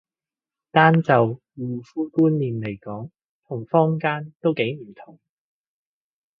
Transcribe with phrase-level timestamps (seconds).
[0.71, 3.11] 單就護膚觀念嚟講
[3.45, 5.19] 同坊間都幾唔同